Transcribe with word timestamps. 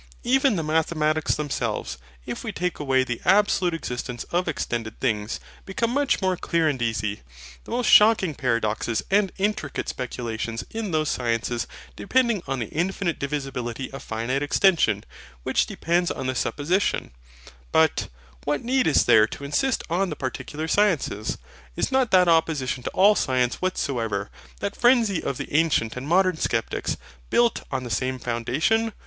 Even 0.23 0.55
the 0.55 0.63
MATHEMATICS 0.63 1.35
themselves, 1.35 1.99
if 2.25 2.43
we 2.43 2.51
take 2.51 2.79
away 2.79 3.03
the 3.03 3.21
absolute 3.23 3.75
existence 3.75 4.23
of 4.31 4.47
extended 4.47 4.99
things, 4.99 5.39
become 5.63 5.91
much 5.91 6.23
more 6.23 6.35
clear 6.35 6.67
and 6.67 6.81
easy; 6.81 7.21
the 7.65 7.69
most 7.69 7.85
shocking 7.85 8.33
paradoxes 8.33 9.03
and 9.11 9.31
intricate 9.37 9.87
speculations 9.89 10.63
in 10.71 10.89
those 10.89 11.07
sciences 11.09 11.67
depending 11.95 12.41
on 12.47 12.57
the 12.57 12.69
infinite 12.69 13.19
divisibility 13.19 13.93
of 13.93 14.01
finite 14.01 14.41
extension; 14.41 15.03
which 15.43 15.67
depends 15.67 16.09
on 16.09 16.25
that 16.25 16.35
supposition 16.37 17.11
But 17.71 18.07
what 18.43 18.63
need 18.63 18.87
is 18.87 19.05
there 19.05 19.27
to 19.27 19.43
insist 19.43 19.83
on 19.87 20.09
the 20.09 20.15
particular 20.15 20.67
sciences? 20.67 21.37
Is 21.75 21.91
not 21.91 22.09
that 22.09 22.27
opposition 22.27 22.81
to 22.81 22.89
all 22.89 23.13
science 23.13 23.61
whatsoever, 23.61 24.31
that 24.61 24.75
frenzy 24.75 25.21
of 25.21 25.37
the 25.37 25.53
ancient 25.55 25.95
and 25.95 26.07
modern 26.07 26.37
Sceptics, 26.37 26.97
built 27.29 27.61
on 27.71 27.83
the 27.83 27.91
same 27.91 28.17
foundation? 28.17 28.93